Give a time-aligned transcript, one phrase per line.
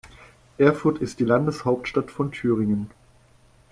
[0.57, 2.89] Erfurt ist die Landeshauptstadt von Thüringen.